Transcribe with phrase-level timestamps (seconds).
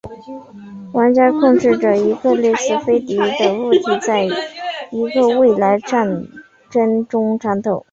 [0.93, 4.23] 玩家控制着一个类似飞碟的物体在
[4.89, 6.23] 一个未来战
[6.71, 7.79] 场中战斗。